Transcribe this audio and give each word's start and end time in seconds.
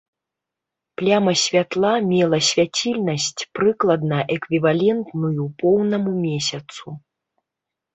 Пляма 1.01 1.33
святла 1.41 1.91
мела 2.13 2.39
свяцільнасць, 2.49 3.29
прыкладна 3.61 4.17
эквівалентную 4.41 5.43
поўнаму 5.65 6.11
месяцу. 6.29 7.01